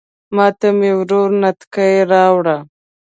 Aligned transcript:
ماته 0.35 0.69
مې 0.77 0.91
ورور 0.99 1.29
نتکۍ 1.41 1.93
راوړه 2.11 2.57